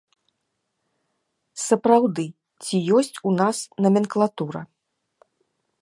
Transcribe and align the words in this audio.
Сапраўды, 1.67 2.25
ці 2.65 2.75
ёсць 3.01 3.15
у 3.31 3.35
нас 3.41 3.57
наменклатура? 3.87 4.61